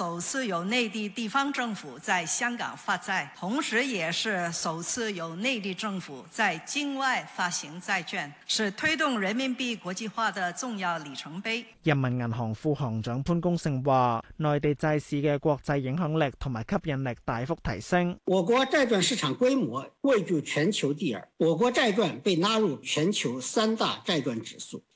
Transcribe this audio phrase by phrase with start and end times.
[0.00, 11.62] 首次由内地地方政府在香港发债，同时也是首次由内地政府在境外发行债券，是推动人民币国际化的重要里程碑。
[11.82, 18.16] 人民银行副行长潘功胜话，内地债市嘅国际影响力同埋吸引力大幅提升。
[18.24, 24.82] 我国债券市场规模位居全球第二，我国债券被纳入全球三大债券指数。